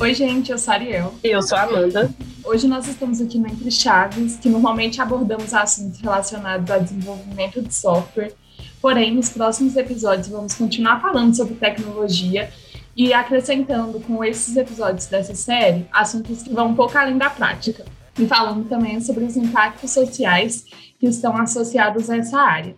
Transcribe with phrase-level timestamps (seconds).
[0.00, 1.12] Oi, gente, eu sou a Ariel.
[1.24, 2.08] E eu sou a Amanda.
[2.44, 7.74] Hoje nós estamos aqui no Entre Chaves, que normalmente abordamos assuntos relacionados ao desenvolvimento de
[7.74, 8.32] software.
[8.80, 12.48] Porém, nos próximos episódios vamos continuar falando sobre tecnologia
[12.96, 17.84] e acrescentando com esses episódios dessa série assuntos que vão um pouco além da prática.
[18.16, 20.64] E falando também sobre os impactos sociais
[21.00, 22.76] que estão associados a essa área,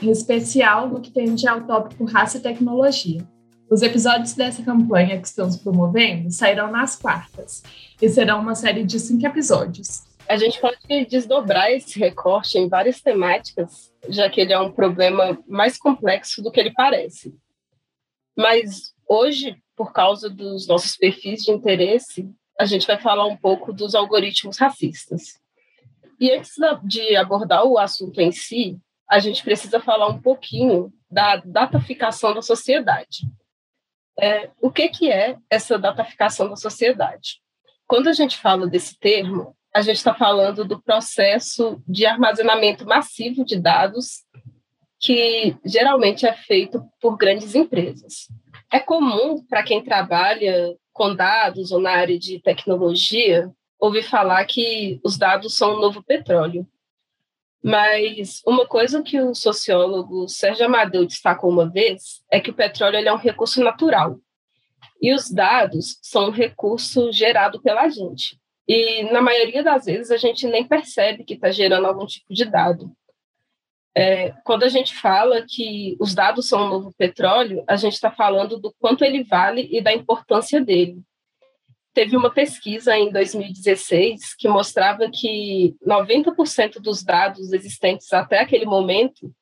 [0.00, 3.26] em especial no que tende ao tópico raça e tecnologia.
[3.70, 7.62] Os episódios dessa campanha que estamos promovendo sairão nas quartas
[8.02, 10.02] e serão uma série de cinco episódios.
[10.28, 10.76] A gente pode
[11.08, 16.50] desdobrar esse recorte em várias temáticas, já que ele é um problema mais complexo do
[16.50, 17.32] que ele parece.
[18.36, 22.28] Mas hoje, por causa dos nossos perfis de interesse,
[22.58, 25.38] a gente vai falar um pouco dos algoritmos racistas.
[26.18, 31.36] E antes de abordar o assunto em si, a gente precisa falar um pouquinho da
[31.36, 33.28] dataficação da sociedade.
[34.18, 37.40] É, o que, que é essa dataficação da sociedade?
[37.86, 43.44] Quando a gente fala desse termo, a gente está falando do processo de armazenamento massivo
[43.44, 44.24] de dados
[44.98, 48.28] que geralmente é feito por grandes empresas.
[48.70, 53.50] É comum para quem trabalha com dados ou na área de tecnologia
[53.80, 56.66] ouvir falar que os dados são o novo petróleo.
[57.62, 62.96] Mas uma coisa que o sociólogo Sérgio Amadeu destacou uma vez é que o petróleo
[62.96, 64.18] é um recurso natural
[65.00, 68.38] e os dados são um recurso gerado pela gente.
[68.66, 72.44] E na maioria das vezes a gente nem percebe que está gerando algum tipo de
[72.44, 72.90] dado.
[73.94, 78.10] É, quando a gente fala que os dados são o novo petróleo, a gente está
[78.10, 81.02] falando do quanto ele vale e da importância dele
[81.92, 89.32] teve uma pesquisa em 2016 que mostrava que 90% dos dados existentes até aquele momento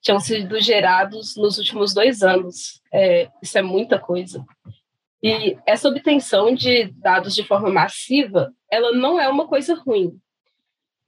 [0.00, 2.80] tinham sido gerados nos últimos dois anos.
[2.92, 4.44] É, isso é muita coisa.
[5.22, 10.16] E essa obtenção de dados de forma massiva, ela não é uma coisa ruim.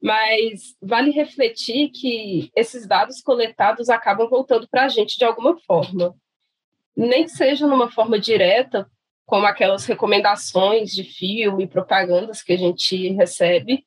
[0.02, 6.14] Mas vale refletir que esses dados coletados acabam voltando para a gente de alguma forma.
[6.96, 8.90] Nem que seja numa forma direta,
[9.28, 13.84] como aquelas recomendações de filme, propagandas que a gente recebe,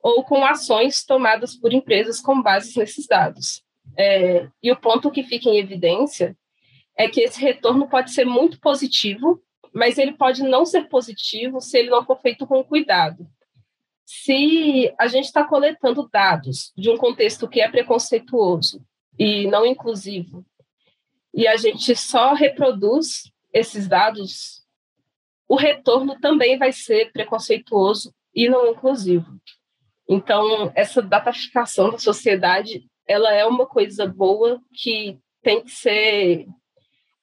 [0.00, 3.64] ou com ações tomadas por empresas com bases nesses dados.
[3.98, 6.36] É, e o ponto que fica em evidência
[6.96, 9.42] é que esse retorno pode ser muito positivo,
[9.74, 13.26] mas ele pode não ser positivo se ele não for feito com cuidado.
[14.04, 18.80] Se a gente está coletando dados de um contexto que é preconceituoso
[19.18, 20.46] e não inclusivo,
[21.34, 24.59] e a gente só reproduz esses dados
[25.50, 29.26] o retorno também vai ser preconceituoso e não inclusivo.
[30.08, 36.46] Então, essa dataficação da sociedade, ela é uma coisa boa que tem que ser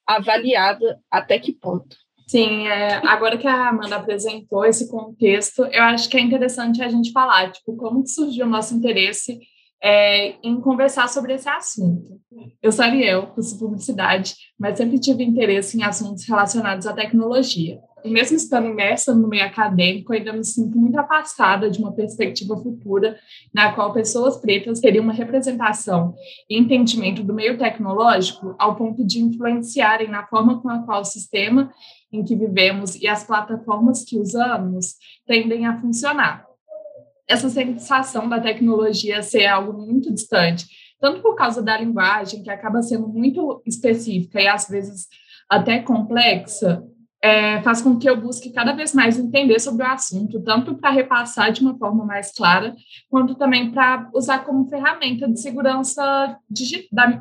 [0.06, 1.96] avaliada até que ponto.
[2.26, 6.88] Sim, é, agora que a Amanda apresentou esse contexto, eu acho que é interessante a
[6.90, 9.40] gente falar, tipo, como surgiu o nosso interesse
[9.82, 12.20] é, em conversar sobre esse assunto.
[12.62, 17.80] Eu sou Ariel, curso publicidade, mas sempre tive interesse em assuntos relacionados à tecnologia.
[18.04, 23.18] Mesmo estando imersa no meio acadêmico, ainda me sinto muito afastada de uma perspectiva futura
[23.52, 26.14] na qual pessoas pretas teriam uma representação
[26.48, 31.04] e entendimento do meio tecnológico ao ponto de influenciarem na forma com a qual o
[31.04, 31.72] sistema
[32.12, 34.94] em que vivemos e as plataformas que usamos
[35.26, 36.46] tendem a funcionar.
[37.26, 40.66] Essa sensação da tecnologia ser algo muito distante,
[41.00, 45.06] tanto por causa da linguagem, que acaba sendo muito específica e às vezes
[45.48, 46.82] até complexa,
[47.22, 50.90] é, faz com que eu busque cada vez mais entender sobre o assunto, tanto para
[50.90, 52.74] repassar de uma forma mais clara,
[53.10, 56.38] quanto também para usar como ferramenta de segurança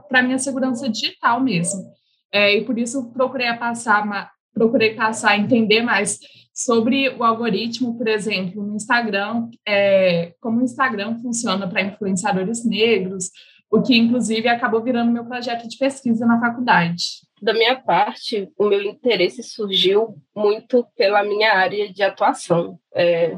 [0.08, 1.84] para minha segurança digital mesmo.
[2.32, 6.20] É, e por isso procurei passar, procurei passar a entender mais
[6.54, 13.30] sobre o algoritmo, por exemplo, no Instagram, é, como o Instagram funciona para influenciadores negros,
[13.70, 17.27] o que inclusive acabou virando meu projeto de pesquisa na faculdade.
[17.42, 22.80] Da minha parte, o meu interesse surgiu muito pela minha área de atuação.
[22.94, 23.38] É,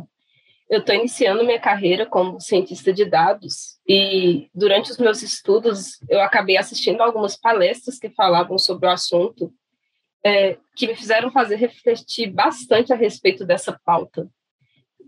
[0.70, 6.22] eu estou iniciando minha carreira como cientista de dados e durante os meus estudos eu
[6.22, 9.52] acabei assistindo algumas palestras que falavam sobre o assunto
[10.24, 14.30] é, que me fizeram fazer refletir bastante a respeito dessa pauta.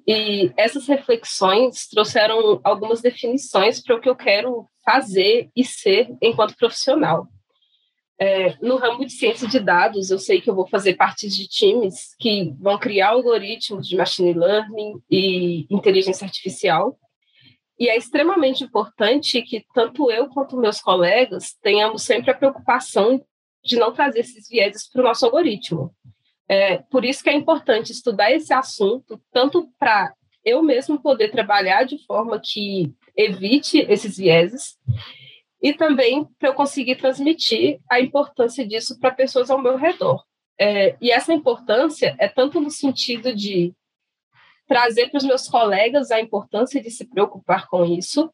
[0.08, 6.58] E essas reflexões trouxeram algumas definições para o que eu quero fazer e ser enquanto
[6.58, 7.28] profissional.
[8.24, 11.48] É, no ramo de ciência de dados, eu sei que eu vou fazer parte de
[11.48, 17.00] times que vão criar algoritmos de machine learning e inteligência artificial.
[17.80, 23.26] E é extremamente importante que tanto eu quanto meus colegas tenhamos sempre a preocupação
[23.66, 25.92] de não trazer esses vieses para o nosso algoritmo.
[26.48, 30.14] É, por isso que é importante estudar esse assunto, tanto para
[30.46, 34.78] eu mesmo poder trabalhar de forma que evite esses vieses,
[35.62, 40.24] e também para eu conseguir transmitir a importância disso para pessoas ao meu redor.
[40.60, 43.74] É, e essa importância é tanto no sentido de
[44.68, 48.31] trazer para os meus colegas a importância de se preocupar com isso,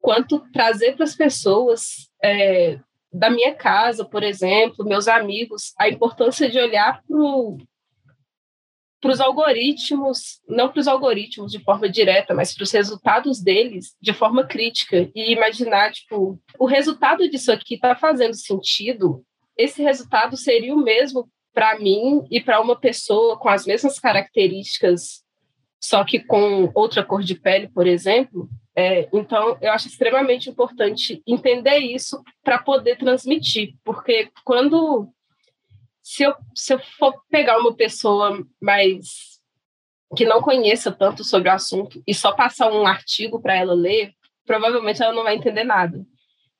[0.00, 2.78] quanto trazer para as pessoas é,
[3.12, 7.16] da minha casa, por exemplo, meus amigos, a importância de olhar para
[9.10, 14.12] os algoritmos, não para os algoritmos de forma direta, mas para os resultados deles de
[14.12, 19.24] forma crítica e imaginar, tipo, o resultado disso aqui está fazendo sentido,
[19.56, 25.24] esse resultado seria o mesmo para mim e para uma pessoa com as mesmas características,
[25.80, 28.48] só que com outra cor de pele, por exemplo,
[28.78, 35.08] é, então, eu acho extremamente importante entender isso para poder transmitir, porque quando.
[36.08, 39.40] Se eu, se eu for pegar uma pessoa mais.
[40.16, 44.12] que não conheça tanto sobre o assunto e só passar um artigo para ela ler,
[44.46, 46.06] provavelmente ela não vai entender nada.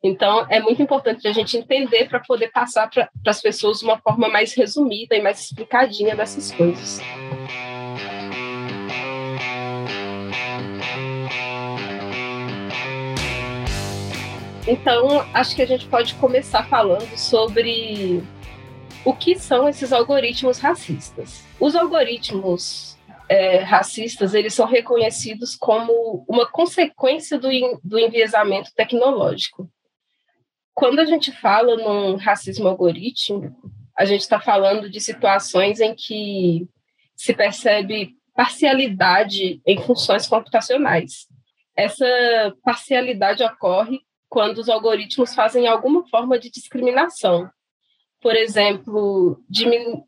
[0.02, 4.28] Então, é muito importante a gente entender para poder passar para as pessoas uma forma
[4.28, 6.99] mais resumida e mais explicadinha dessas coisas.
[14.66, 18.25] Então, acho que a gente pode começar falando sobre
[19.06, 21.44] o que são esses algoritmos racistas.
[21.60, 22.98] Os algoritmos
[23.28, 27.48] é, racistas, eles são reconhecidos como uma consequência do,
[27.84, 29.70] do enviesamento tecnológico.
[30.74, 36.68] Quando a gente fala num racismo algorítmico, a gente está falando de situações em que
[37.14, 41.28] se percebe parcialidade em funções computacionais.
[41.76, 42.04] Essa
[42.64, 47.48] parcialidade ocorre quando os algoritmos fazem alguma forma de discriminação.
[48.26, 49.40] Por exemplo,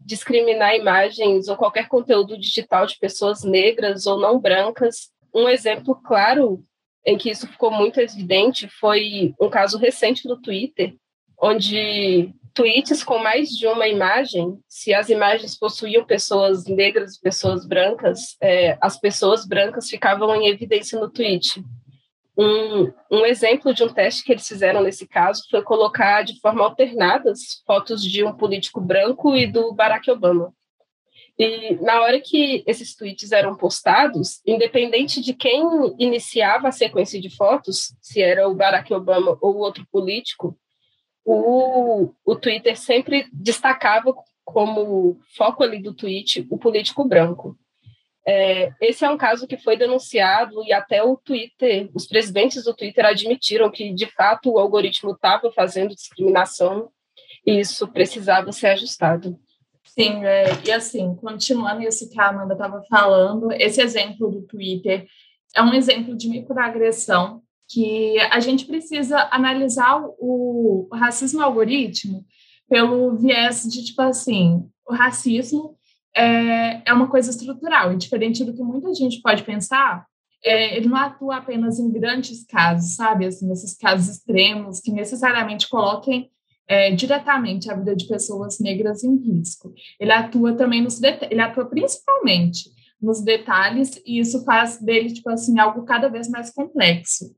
[0.01, 5.11] discriminar imagens ou qualquer conteúdo digital de pessoas negras ou não brancas.
[5.33, 6.61] Um exemplo claro
[7.07, 10.97] em que isso ficou muito evidente foi um caso recente do Twitter,
[11.41, 17.65] onde tweets com mais de uma imagem, se as imagens possuíam pessoas negras e pessoas
[17.65, 21.63] brancas, é, as pessoas brancas ficavam em evidência no tweet.
[22.41, 26.63] Um, um exemplo de um teste que eles fizeram nesse caso foi colocar de forma
[26.63, 30.55] alternadas fotos de um político branco e do Barack Obama.
[31.37, 35.63] E na hora que esses tweets eram postados, independente de quem
[35.99, 40.57] iniciava a sequência de fotos, se era o Barack Obama ou outro político,
[41.25, 44.15] o, o Twitter sempre destacava
[44.45, 47.59] como foco ali do tweet o político branco.
[48.31, 52.75] É, esse é um caso que foi denunciado e até o Twitter, os presidentes do
[52.75, 56.91] Twitter admitiram que, de fato, o algoritmo estava fazendo discriminação
[57.47, 59.41] e isso precisava ser ajustado.
[59.83, 65.07] Sim, é, e assim, continuando isso que a Amanda estava falando, esse exemplo do Twitter
[65.57, 72.27] é um exemplo de microagressão que a gente precisa analisar o, o racismo algoritmo
[72.69, 75.79] pelo viés de, tipo assim, o racismo
[76.15, 80.07] é, é uma coisa estrutural, e diferente do que muita gente pode pensar,
[80.45, 83.27] é, ele não atua apenas em grandes casos, sabe?
[83.27, 86.31] Assim, nesses casos extremos que necessariamente coloquem
[86.69, 89.73] é, diretamente a vida de pessoas negras em risco.
[89.99, 95.59] Ele atua também nos ele atua principalmente nos detalhes e isso faz dele tipo assim
[95.59, 97.35] algo cada vez mais complexo.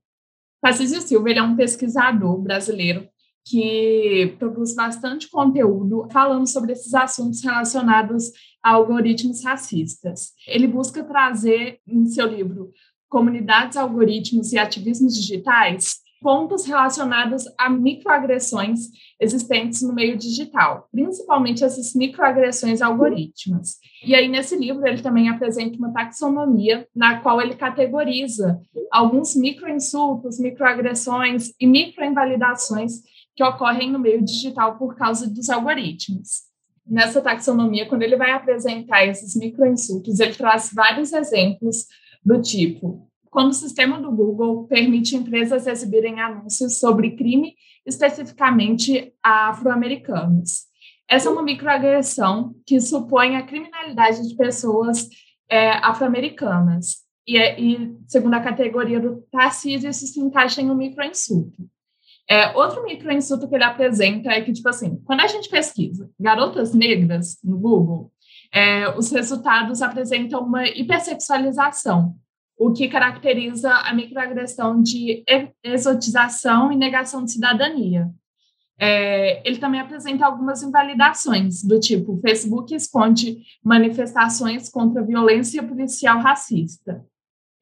[0.61, 3.09] Tarcísio Silva ele é um pesquisador brasileiro
[3.47, 8.31] que produz bastante conteúdo falando sobre esses assuntos relacionados
[8.63, 10.33] a algoritmos racistas.
[10.47, 12.71] Ele busca trazer em seu livro
[13.09, 21.95] Comunidades, Algoritmos e Ativismos Digitais pontos relacionados a microagressões existentes no meio digital, principalmente essas
[21.95, 23.79] microagressões algorítmicas.
[24.05, 30.39] E aí, nesse livro, ele também apresenta uma taxonomia na qual ele categoriza alguns microinsultos,
[30.39, 33.01] microagressões e microinvalidações
[33.41, 36.43] que ocorrem no meio digital por causa dos algoritmos.
[36.87, 41.87] Nessa taxonomia, quando ele vai apresentar esses microinsultos, ele traz vários exemplos
[42.23, 47.55] do tipo quando o sistema do Google permite empresas exibirem anúncios sobre crime,
[47.87, 50.65] especificamente afro-americanos.
[51.09, 55.09] Essa é uma microagressão que supõe a criminalidade de pessoas
[55.49, 56.97] é, afro-americanas.
[57.25, 61.70] E, é, e, segundo a categoria do Tarcísio, isso se encaixa em um microinsulto.
[62.31, 66.73] É, outro microinsulto que ele apresenta é que, tipo assim, quando a gente pesquisa garotas
[66.73, 68.13] negras no Google,
[68.53, 72.15] é, os resultados apresentam uma hipersexualização,
[72.57, 75.25] o que caracteriza a microagressão de
[75.65, 78.09] exotização e negação de cidadania.
[78.79, 87.05] é, ele também apresenta algumas invalidações, do tipo: Facebook esconde manifestações contra violência policial racista.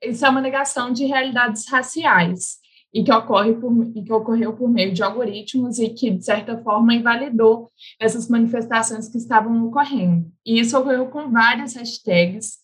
[0.02, 2.58] Isso é uma negação de realidades raciais
[2.98, 6.58] e que, ocorre por, e que ocorreu por meio de algoritmos e que, de certa
[6.58, 10.28] forma, invalidou essas manifestações que estavam ocorrendo.
[10.44, 12.56] E isso ocorreu com várias hashtags.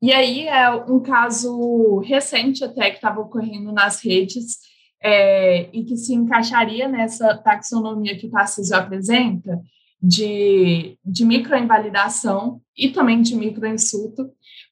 [0.00, 4.58] E aí é um caso recente até que estava ocorrendo nas redes
[5.02, 9.60] é, e que se encaixaria nessa taxonomia que o Tarcísio apresenta,
[10.00, 14.30] de, de microinvalidação e também de microinsulto,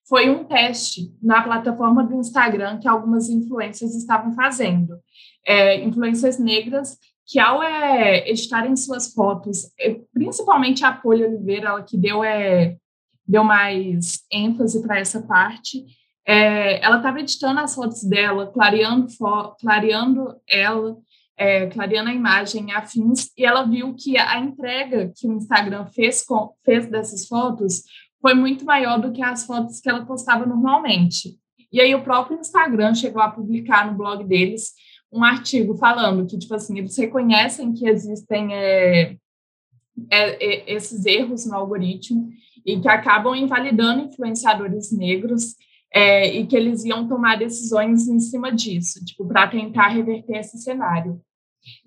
[0.08, 4.98] foi um teste na plataforma do Instagram que algumas influências estavam fazendo.
[5.46, 6.96] É, influências negras
[7.26, 12.76] que, ao é, editarem suas fotos, é, principalmente a Poli Oliveira, ela que deu, é,
[13.26, 15.84] deu mais ênfase para essa parte,
[16.26, 19.06] é, ela estava editando as fotos dela, clareando,
[19.60, 20.96] clareando ela,
[21.36, 26.22] é, clareando a imagem afins, e ela viu que a entrega que o Instagram fez,
[26.24, 27.82] com, fez dessas fotos
[28.20, 31.38] foi muito maior do que as fotos que ela postava normalmente.
[31.72, 34.72] E aí o próprio Instagram chegou a publicar no blog deles
[35.12, 39.16] um artigo falando que, tipo assim, eles reconhecem que existem é,
[40.10, 42.28] é, é, esses erros no algoritmo
[42.64, 45.54] e que acabam invalidando influenciadores negros
[45.92, 50.58] é, e que eles iam tomar decisões em cima disso, tipo, para tentar reverter esse
[50.58, 51.20] cenário.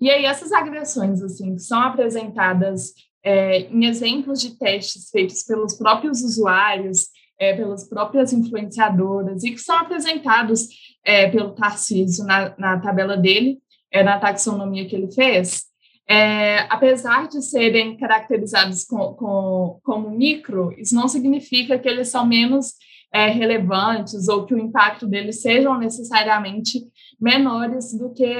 [0.00, 2.92] E aí essas agressões, assim, que são apresentadas
[3.24, 9.58] é, em exemplos de testes feitos pelos próprios usuários, é, pelas próprias influenciadoras, e que
[9.58, 10.68] são apresentados
[11.04, 13.58] é, pelo Tarcísio na, na tabela dele,
[13.90, 15.64] é, na taxonomia que ele fez,
[16.08, 22.26] é, apesar de serem caracterizados com, com, como micro, isso não significa que eles são
[22.26, 22.74] menos
[23.12, 26.82] é, relevantes ou que o impacto deles sejam necessariamente
[27.20, 28.36] menores do que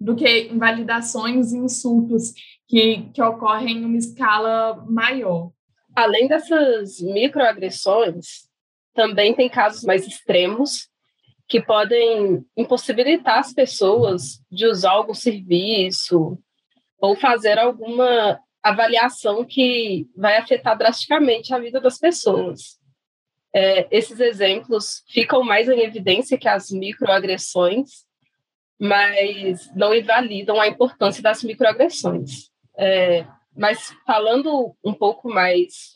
[0.00, 2.32] do que invalidações e insultos
[2.66, 5.50] que, que ocorrem em uma escala maior.
[5.94, 8.48] Além dessas microagressões,
[8.94, 10.88] também tem casos mais extremos
[11.48, 16.38] que podem impossibilitar as pessoas de usar algum serviço
[17.00, 22.78] ou fazer alguma avaliação que vai afetar drasticamente a vida das pessoas.
[23.54, 28.04] É, esses exemplos ficam mais em evidência que as microagressões,
[28.78, 32.50] mas não invalidam a importância das microagressões.
[32.76, 35.94] É, mas falando um pouco mais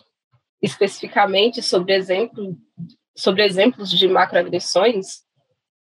[0.60, 2.56] especificamente sobre, exemplo,
[3.16, 5.22] sobre exemplos de macroagressões,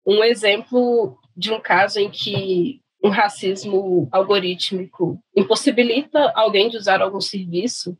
[0.06, 7.22] um exemplo de um caso em que um racismo algorítmico impossibilita alguém de usar algum
[7.22, 7.98] serviço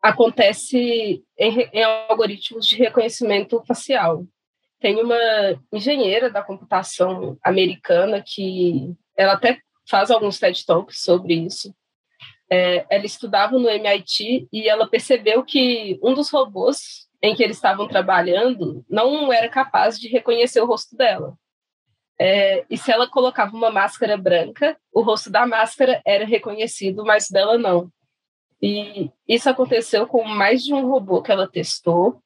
[0.00, 4.26] acontece em, em algoritmos de reconhecimento facial.
[4.84, 5.16] Tem uma
[5.72, 11.74] engenheira da computação americana que ela até faz alguns TED Talks sobre isso.
[12.50, 17.56] É, ela estudava no MIT e ela percebeu que um dos robôs em que eles
[17.56, 21.34] estavam trabalhando não era capaz de reconhecer o rosto dela.
[22.20, 27.30] É, e se ela colocava uma máscara branca, o rosto da máscara era reconhecido, mas
[27.30, 27.90] dela não.
[28.60, 32.22] E isso aconteceu com mais de um robô que ela testou.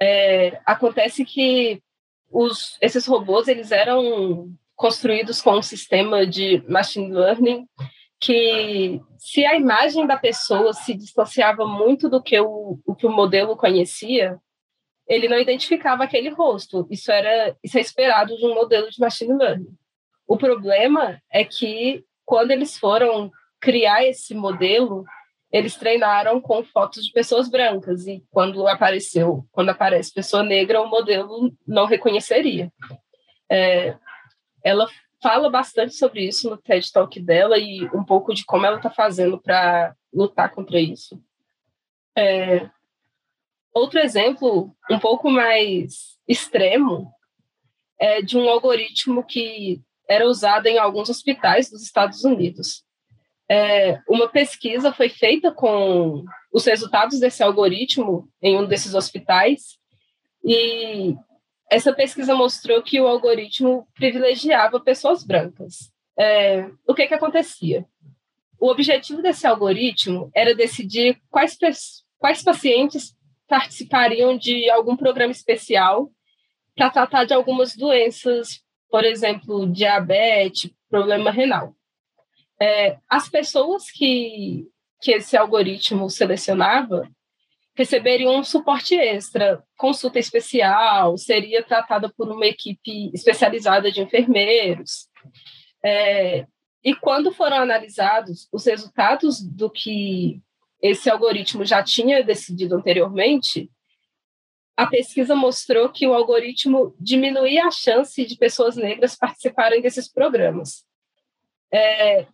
[0.00, 1.82] É, acontece que
[2.30, 7.66] os, esses robôs eles eram construídos com um sistema de machine learning
[8.18, 13.12] que se a imagem da pessoa se distanciava muito do que o, o que o
[13.12, 14.38] modelo conhecia,
[15.08, 16.86] ele não identificava aquele rosto.
[16.90, 19.74] Isso era isso é esperado de um modelo de machine learning.
[20.26, 25.04] O problema é que quando eles foram criar esse modelo,
[25.52, 30.88] eles treinaram com fotos de pessoas brancas e quando apareceu, quando aparece pessoa negra, o
[30.88, 32.72] modelo não reconheceria.
[33.50, 33.96] É,
[34.62, 34.88] ela
[35.22, 38.90] fala bastante sobre isso no TED Talk dela e um pouco de como ela está
[38.90, 41.20] fazendo para lutar contra isso.
[42.16, 42.70] É,
[43.72, 47.12] Outro exemplo, um pouco mais extremo,
[47.98, 52.84] é de um algoritmo que era usado em alguns hospitais dos Estados Unidos.
[53.50, 59.76] É, uma pesquisa foi feita com os resultados desse algoritmo em um desses hospitais
[60.44, 61.16] e
[61.68, 65.90] essa pesquisa mostrou que o algoritmo privilegiava pessoas brancas.
[66.16, 67.84] É, o que, que acontecia?
[68.60, 71.58] O objetivo desse algoritmo era decidir quais,
[72.18, 73.16] quais pacientes
[73.48, 76.08] participariam de algum programa especial
[76.76, 81.74] para tratar de algumas doenças, por exemplo, diabetes, problema renal.
[82.60, 84.68] É, as pessoas que,
[85.00, 87.08] que esse algoritmo selecionava
[87.74, 95.08] receberiam um suporte extra, consulta especial, seria tratada por uma equipe especializada de enfermeiros.
[95.82, 96.46] É,
[96.84, 100.42] e quando foram analisados os resultados do que
[100.82, 103.70] esse algoritmo já tinha decidido anteriormente,
[104.76, 110.84] a pesquisa mostrou que o algoritmo diminuía a chance de pessoas negras participarem desses programas.
[111.72, 112.26] É,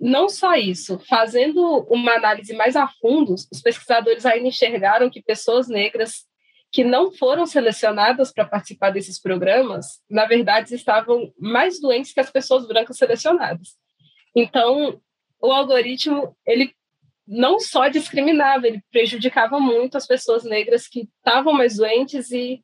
[0.00, 5.68] não só isso, fazendo uma análise mais a fundo, os pesquisadores ainda enxergaram que pessoas
[5.68, 6.24] negras
[6.72, 12.30] que não foram selecionadas para participar desses programas, na verdade, estavam mais doentes que as
[12.30, 13.76] pessoas brancas selecionadas.
[14.34, 15.00] Então,
[15.42, 16.72] o algoritmo, ele
[17.26, 22.62] não só discriminava, ele prejudicava muito as pessoas negras que estavam mais doentes e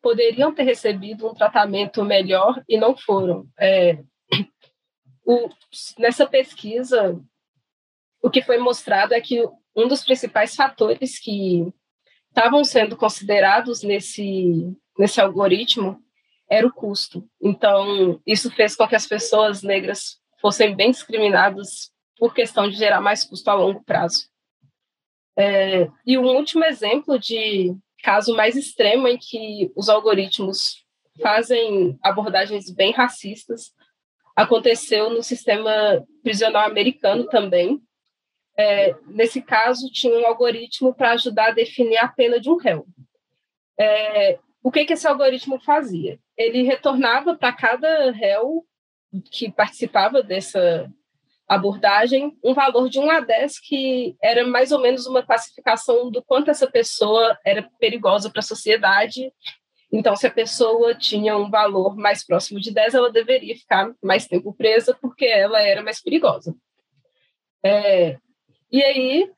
[0.00, 3.46] poderiam ter recebido um tratamento melhor e não foram.
[3.58, 3.98] É,
[5.28, 5.50] o,
[5.98, 7.22] nessa pesquisa,
[8.22, 11.70] o que foi mostrado é que um dos principais fatores que
[12.30, 16.02] estavam sendo considerados nesse, nesse algoritmo
[16.50, 17.28] era o custo.
[17.42, 23.02] Então, isso fez com que as pessoas negras fossem bem discriminadas por questão de gerar
[23.02, 24.30] mais custo a longo prazo.
[25.36, 30.86] É, e um último exemplo de caso mais extremo em que os algoritmos
[31.20, 33.76] fazem abordagens bem racistas
[34.38, 37.82] aconteceu no sistema prisional americano também.
[38.56, 42.86] É, nesse caso, tinha um algoritmo para ajudar a definir a pena de um réu.
[43.76, 46.20] É, o que, que esse algoritmo fazia?
[46.36, 48.64] Ele retornava para cada réu
[49.28, 50.88] que participava dessa
[51.48, 56.22] abordagem um valor de 1 a 10, que era mais ou menos uma classificação do
[56.22, 59.32] quanto essa pessoa era perigosa para a sociedade.
[59.90, 64.26] Então, se a pessoa tinha um valor mais próximo de 10, ela deveria ficar mais
[64.26, 66.54] tempo presa, porque ela era mais perigosa.
[67.64, 68.18] É,
[68.70, 69.30] e aí,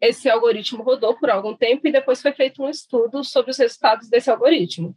[0.00, 4.08] esse algoritmo rodou por algum tempo e depois foi feito um estudo sobre os resultados
[4.08, 4.94] desse algoritmo.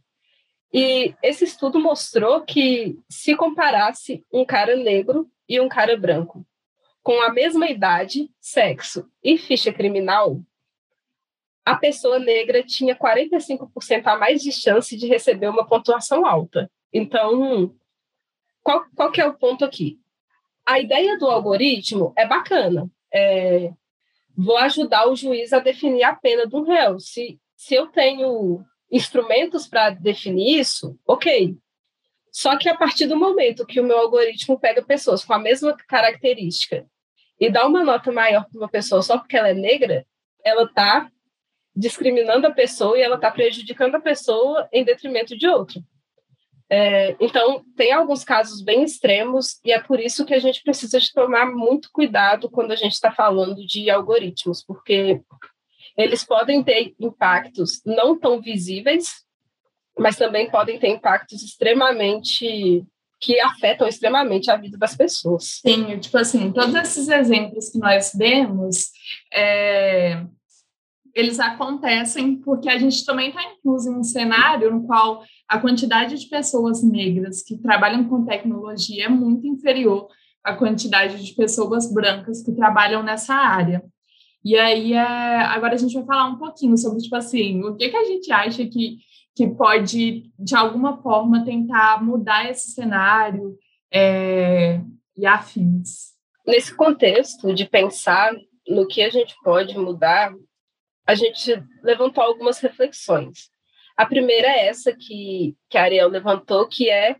[0.72, 6.46] E esse estudo mostrou que se comparasse um cara negro e um cara branco
[7.02, 10.40] com a mesma idade, sexo e ficha criminal,
[11.64, 16.70] a pessoa negra tinha 45% a mais de chance de receber uma pontuação alta.
[16.92, 17.74] Então,
[18.62, 19.98] qual, qual que é o ponto aqui?
[20.66, 22.90] A ideia do algoritmo é bacana.
[23.12, 23.72] É,
[24.36, 26.98] vou ajudar o juiz a definir a pena do réu.
[26.98, 31.56] Se, se eu tenho instrumentos para definir isso, ok.
[32.30, 35.76] Só que a partir do momento que o meu algoritmo pega pessoas com a mesma
[35.88, 36.86] característica
[37.38, 40.06] e dá uma nota maior para uma pessoa só porque ela é negra,
[40.44, 41.10] ela está
[41.74, 45.82] discriminando a pessoa e ela está prejudicando a pessoa em detrimento de outro.
[46.68, 50.98] É, então, tem alguns casos bem extremos e é por isso que a gente precisa
[50.98, 55.20] de tomar muito cuidado quando a gente está falando de algoritmos, porque
[55.96, 59.22] eles podem ter impactos não tão visíveis,
[59.98, 62.86] mas também podem ter impactos extremamente
[63.20, 65.60] que afetam extremamente a vida das pessoas.
[65.64, 68.90] Sim, tipo assim, todos esses exemplos que nós demos,
[69.32, 70.24] é,
[71.14, 76.18] eles acontecem porque a gente também está incluso em um cenário no qual a quantidade
[76.18, 80.08] de pessoas negras que trabalham com tecnologia é muito inferior
[80.42, 83.82] à quantidade de pessoas brancas que trabalham nessa área.
[84.44, 87.90] E aí, é, agora a gente vai falar um pouquinho sobre, tipo assim, o que,
[87.90, 88.98] que a gente acha que,
[89.36, 93.56] que pode, de alguma forma, tentar mudar esse cenário
[93.92, 94.80] é,
[95.16, 96.12] e afins.
[96.44, 98.32] Nesse contexto de pensar
[98.66, 100.34] no que a gente pode mudar,
[101.06, 103.50] a gente levantou algumas reflexões.
[103.96, 107.16] A primeira é essa que, que a Ariel levantou, que é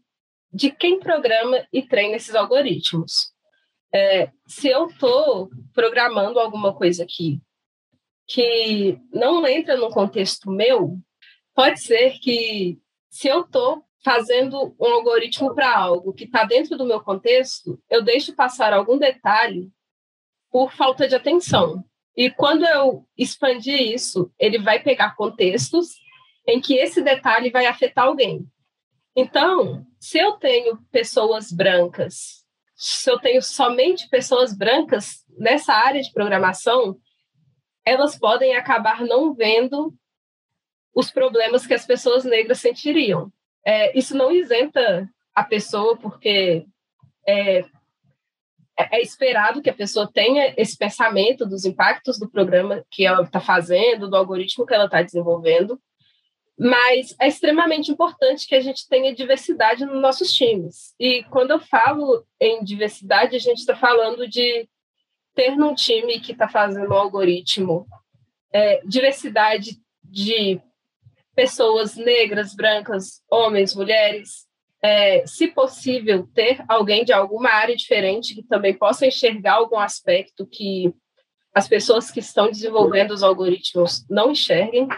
[0.52, 3.32] de quem programa e treina esses algoritmos
[3.92, 7.40] é, se eu estou programando alguma coisa aqui
[8.26, 10.98] que não entra no contexto meu,
[11.54, 16.86] pode ser que se eu estou fazendo um algoritmo para algo que está dentro do
[16.86, 19.70] meu contexto, eu deixo passar algum detalhe
[20.50, 21.84] por falta de atenção.
[22.16, 25.88] E quando eu expandir isso, ele vai pegar contextos
[26.46, 28.46] em que esse detalhe vai afetar alguém.
[29.14, 32.42] Então, se eu tenho pessoas brancas
[32.83, 36.98] se eu tenho somente pessoas brancas nessa área de programação,
[37.85, 39.94] elas podem acabar não vendo
[40.92, 43.33] os problemas que as pessoas negras sentiriam.
[43.64, 46.66] É, isso não isenta a pessoa, porque
[47.25, 47.64] é,
[48.90, 53.40] é, esperado que a pessoa tenha esse pensamento dos impactos do programa que ela está
[53.40, 55.80] fazendo, do algoritmo que ela está desenvolvendo,
[56.58, 60.94] mas é extremamente importante que a gente tenha diversidade nos nossos times.
[60.98, 64.68] E quando eu falo em diversidade, a gente está falando de
[65.34, 67.86] ter num time que está fazendo um algoritmo
[68.52, 70.60] é, diversidade de
[71.34, 74.46] pessoas negras, brancas, homens, mulheres,
[74.82, 80.46] é, se possível, ter alguém de alguma área diferente que também possa enxergar algum aspecto
[80.46, 80.92] que
[81.54, 84.88] as pessoas que estão desenvolvendo os algoritmos não enxerguem.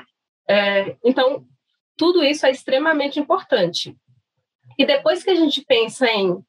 [0.48, 1.44] É, então,
[1.96, 3.94] tudo isso é extremamente importante.
[4.78, 6.42] E depois que a gente pensa em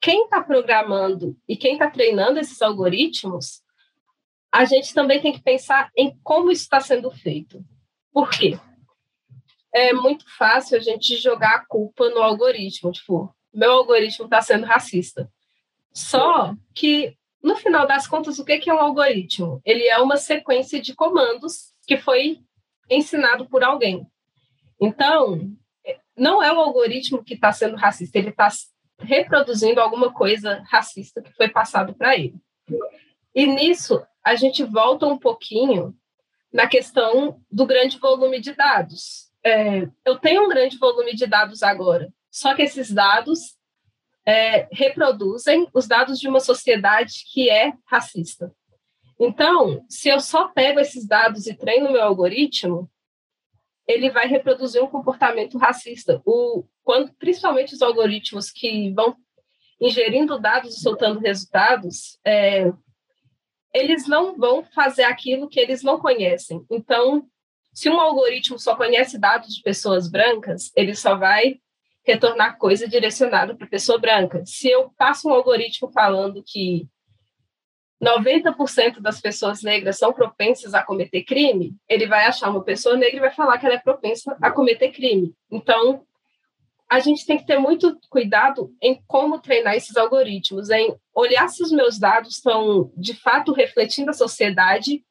[0.00, 3.62] quem está programando e quem está treinando esses algoritmos,
[4.52, 7.64] a gente também tem que pensar em como isso está sendo feito.
[8.12, 8.58] Por quê?
[9.72, 14.66] É muito fácil a gente jogar a culpa no algoritmo, tipo, meu algoritmo está sendo
[14.66, 15.30] racista.
[15.92, 19.60] Só que, no final das contas, o que é um algoritmo?
[19.64, 22.40] Ele é uma sequência de comandos que foi
[22.88, 24.06] ensinado por alguém.
[24.80, 25.50] Então,
[26.16, 28.48] não é o algoritmo que está sendo racista, ele está
[28.98, 32.34] reproduzindo alguma coisa racista que foi passado para ele.
[33.34, 35.94] E nisso, a gente volta um pouquinho
[36.52, 39.21] na questão do grande volume de dados.
[39.44, 43.56] É, eu tenho um grande volume de dados agora, só que esses dados
[44.26, 48.54] é, reproduzem os dados de uma sociedade que é racista.
[49.18, 52.90] Então, se eu só pego esses dados e treino meu algoritmo,
[53.86, 56.20] ele vai reproduzir um comportamento racista.
[56.24, 59.16] O, quando, principalmente os algoritmos que vão
[59.80, 62.72] ingerindo dados e soltando resultados, é,
[63.74, 66.64] eles não vão fazer aquilo que eles não conhecem.
[66.70, 67.28] Então,
[67.72, 71.60] se um algoritmo só conhece dados de pessoas brancas, ele só vai
[72.04, 74.42] retornar coisa direcionada para pessoa branca.
[74.44, 76.86] Se eu passo um algoritmo falando que
[78.02, 83.16] 90% das pessoas negras são propensas a cometer crime, ele vai achar uma pessoa negra
[83.16, 85.32] e vai falar que ela é propensa a cometer crime.
[85.50, 86.04] Então,
[86.90, 91.62] a gente tem que ter muito cuidado em como treinar esses algoritmos, em olhar se
[91.62, 95.02] os meus dados estão de fato refletindo a sociedade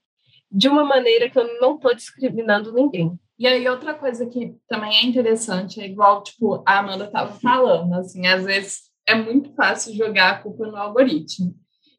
[0.51, 3.17] de uma maneira que eu não estou discriminando ninguém.
[3.39, 7.93] E aí, outra coisa que também é interessante, é igual, tipo, a Amanda estava falando,
[7.95, 11.55] assim, às vezes é muito fácil jogar a culpa no algoritmo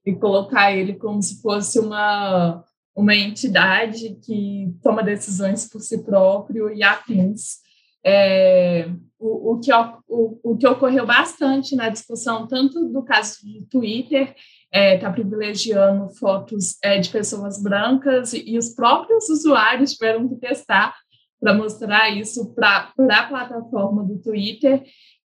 [0.06, 6.70] e colocar ele como se fosse uma, uma entidade que toma decisões por si próprio
[6.70, 7.60] e afins.
[8.04, 8.88] É,
[9.18, 14.34] o, o, que, o, o que ocorreu bastante na discussão, tanto do caso do Twitter,
[14.72, 20.26] está é, tá privilegiando fotos é, de pessoas brancas, e, e, os próprios usuários tiveram
[20.26, 20.96] que testar
[21.38, 24.82] para mostrar isso para a plataforma do Twitter,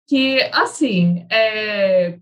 [0.08, 2.18] que, assim, é,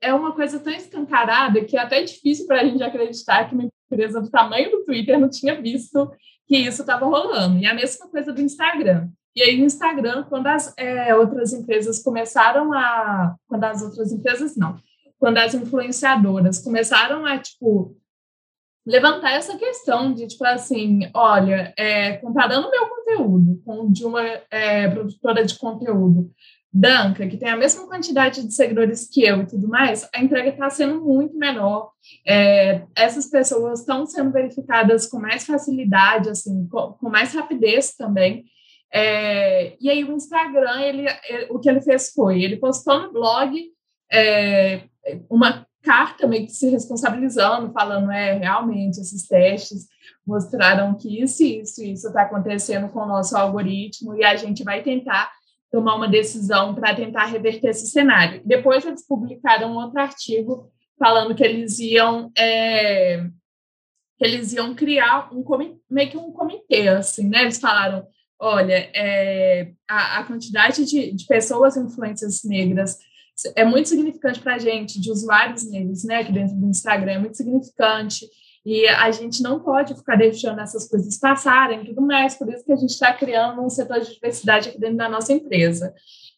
[0.00, 3.68] é uma coisa tão escancarada que é até difícil para a gente acreditar que uma
[3.92, 6.10] empresa do tamanho do Twitter não tinha visto
[6.48, 7.58] que isso estava rolando.
[7.58, 9.08] E a mesma coisa do Instagram.
[9.34, 13.34] E aí, no Instagram, quando as é, outras empresas começaram a.
[13.46, 14.78] Quando as outras empresas, não.
[15.22, 17.96] Quando as influenciadoras começaram a, tipo,
[18.84, 24.88] levantar essa questão de, tipo, assim, olha, é, comparando meu conteúdo com de uma é,
[24.88, 26.28] produtora de conteúdo
[26.72, 30.48] branca, que tem a mesma quantidade de seguidores que eu e tudo mais, a entrega
[30.48, 31.92] está sendo muito menor.
[32.26, 38.44] É, essas pessoas estão sendo verificadas com mais facilidade, assim, com, com mais rapidez também.
[38.92, 43.12] É, e aí o Instagram, ele, ele, o que ele fez foi, ele postou no
[43.12, 43.70] blog
[44.12, 44.82] é,
[45.28, 49.86] uma carta meio que se responsabilizando, falando, é, realmente, esses testes
[50.26, 54.82] mostraram que isso, isso, isso está acontecendo com o nosso algoritmo e a gente vai
[54.82, 55.30] tentar
[55.70, 58.42] tomar uma decisão para tentar reverter esse cenário.
[58.44, 63.26] Depois eles publicaram outro artigo falando que eles iam é,
[64.18, 65.42] que eles iam criar um
[65.90, 67.42] meio que um comitê, assim, né?
[67.42, 68.06] Eles falaram
[68.44, 72.98] olha, é, a, a, quantidade de, de, pessoas influências negras
[73.56, 77.18] é muito significante para a gente, de usuários negros, né, aqui dentro do Instagram, é
[77.18, 78.26] muito significante,
[78.64, 82.72] e a gente não pode ficar deixando essas coisas passarem tudo mais, por isso que
[82.72, 85.92] a gente está criando um setor de diversidade aqui dentro da nossa empresa.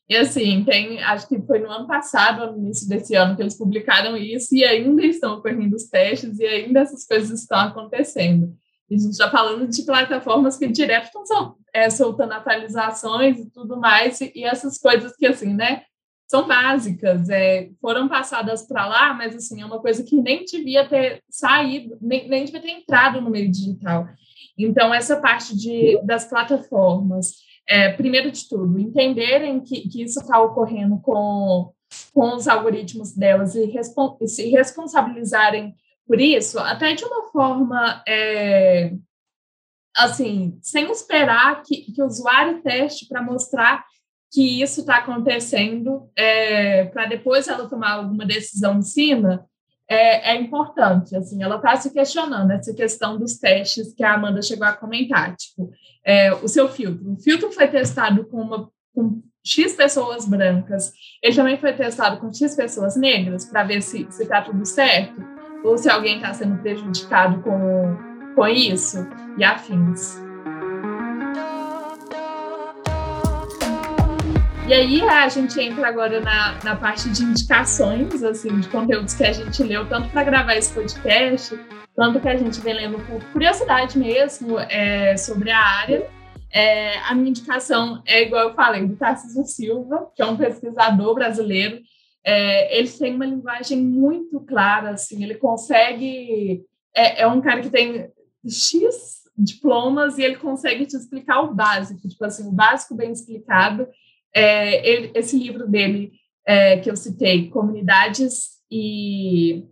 [0.09, 3.57] E assim, tem, acho que foi no ano passado, no início desse ano, que eles
[3.57, 8.55] publicaram isso, e ainda estão ocorrendo os testes, e ainda essas coisas estão acontecendo.
[8.91, 14.21] A gente está falando de plataformas que direto estão é, soltando atualizações e tudo mais,
[14.21, 15.83] e, e, essas coisas que, assim, né,
[16.27, 20.89] são básicas, é, foram passadas para lá, mas, assim, é uma coisa que nem devia
[20.89, 24.09] ter saído, nem, nem devia ter entrado no meio digital.
[24.59, 27.35] Então, essa parte de, das plataformas,
[27.69, 31.73] é, primeiro de tudo, entenderem que, que isso está ocorrendo com,
[32.13, 35.75] com os algoritmos delas e, respon se responsabilizarem
[36.07, 38.93] por isso, até de uma forma, é,
[39.97, 43.85] assim, sem esperar que, que o usuário teste para mostrar
[44.35, 49.47] que isso está acontecendo, é, para depois ela tomar alguma decisão em cima,
[49.89, 51.15] é, é importante.
[51.15, 55.37] Assim, ela está se questionando essa questão dos testes que a Amanda chegou a comentar.
[55.37, 55.71] Tipo,
[56.05, 57.13] é, o seu filtro.
[57.13, 60.93] O filtro foi testado com, uma, com X pessoas brancas,
[61.23, 65.23] ele também foi testado com X pessoas negras para ver se está tudo certo
[65.63, 68.99] ou se alguém está sendo prejudicado com, com isso
[69.39, 70.24] e afins.
[74.67, 79.23] E aí a gente entra agora na, na parte de indicações, assim, de conteúdos que
[79.23, 81.55] a gente leu, tanto para gravar esse podcast,
[81.95, 86.09] tanto que a gente vem lendo por curiosidade mesmo é, sobre a área.
[86.51, 91.15] É, a minha indicação é, igual eu falei, do Tarcísio Silva, que é um pesquisador
[91.15, 91.83] brasileiro.
[92.25, 96.65] É, ele tem uma linguagem muito clara, assim, ele consegue...
[96.97, 98.11] É, é um cara que tem
[98.49, 103.87] X diplomas e ele consegue te explicar o básico, tipo assim, o básico bem explicado,
[104.35, 106.13] é, ele, esse livro dele
[106.47, 109.65] é, que eu citei, Comunidades e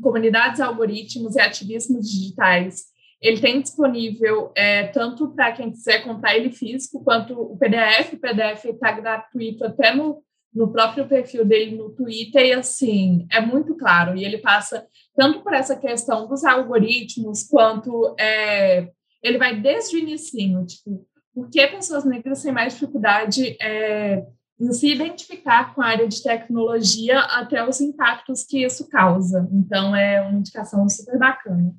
[0.00, 2.84] Comunidades, Algoritmos e Ativismos Digitais,
[3.20, 8.14] ele tem disponível é, tanto para quem quiser comprar ele físico, quanto o PDF.
[8.14, 10.22] O PDF está gratuito até no,
[10.54, 14.16] no próprio perfil dele no Twitter, e assim, é muito claro.
[14.16, 18.88] E ele passa tanto por essa questão dos algoritmos, quanto é,
[19.22, 21.06] ele vai desde o início, tipo,
[21.40, 24.26] por que pessoas negras têm mais dificuldade é,
[24.60, 29.48] em se identificar com a área de tecnologia até os impactos que isso causa.
[29.50, 31.72] Então, é uma indicação super bacana.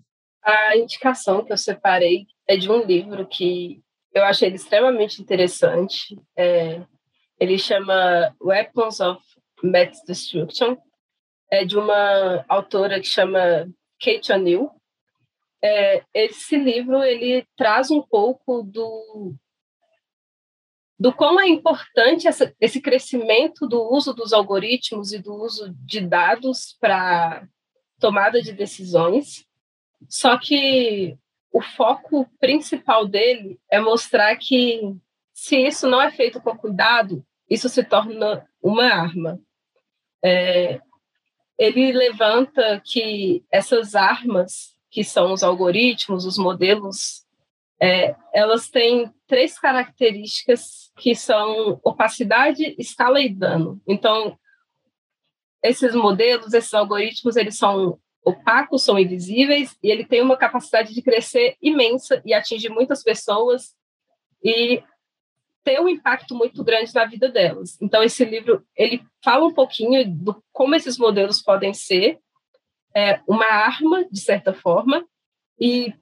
[0.43, 6.19] A indicação que eu separei é de um livro que eu achei extremamente interessante.
[6.35, 6.81] É,
[7.39, 9.21] ele chama Weapons of
[9.63, 10.75] Mass Destruction.
[11.51, 13.69] É de uma autora que chama
[13.99, 14.71] Kate O'Neill
[15.63, 19.35] é, esse livro ele traz um pouco do
[21.01, 25.99] do quão é importante essa, esse crescimento do uso dos algoritmos e do uso de
[25.99, 27.43] dados para
[27.99, 29.43] tomada de decisões.
[30.07, 31.17] Só que
[31.51, 34.95] o foco principal dele é mostrar que
[35.33, 39.41] se isso não é feito com cuidado, isso se torna uma arma.
[40.23, 40.79] É,
[41.57, 47.20] ele levanta que essas armas que são os algoritmos, os modelos,
[47.81, 53.81] é, elas têm três características que são opacidade, escala e dano.
[53.87, 54.37] Então,
[55.63, 61.01] esses modelos, esses algoritmos, eles são opacos, são invisíveis, e ele tem uma capacidade de
[61.01, 63.75] crescer imensa e atingir muitas pessoas
[64.43, 64.83] e
[65.63, 67.81] ter um impacto muito grande na vida delas.
[67.81, 72.19] Então, esse livro, ele fala um pouquinho do como esses modelos podem ser
[72.95, 75.03] é, uma arma, de certa forma,
[75.59, 75.93] e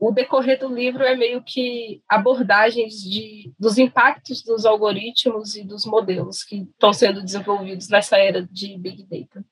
[0.00, 5.86] o decorrer do livro é meio que abordagens de, dos impactos dos algoritmos e dos
[5.86, 9.44] modelos que estão sendo desenvolvidos nessa era de Big Data.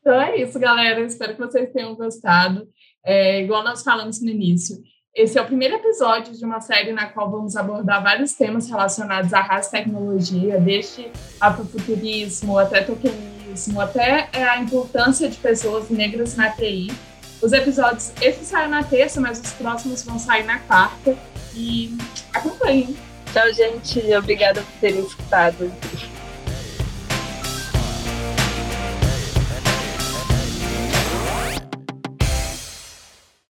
[0.00, 1.00] Então é isso, galera.
[1.00, 2.68] Espero que vocês tenham gostado.
[3.04, 4.76] É, igual nós falamos no início,
[5.16, 9.32] esse é o primeiro episódio de uma série na qual vamos abordar vários temas relacionados
[9.32, 16.50] à raça tecnologia, desde afrofuturismo até tokenismo, até é, a importância de pessoas negras na
[16.50, 16.88] TI.
[17.42, 21.16] Os episódios, esse saiu na terça, mas os próximos vão sair na quarta.
[21.54, 21.96] E
[22.32, 22.96] acompanhem.
[23.32, 24.14] Tchau, gente.
[24.14, 25.70] Obrigada por terem escutado.